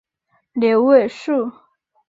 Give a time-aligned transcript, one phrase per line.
[0.53, 1.51] 牛尾树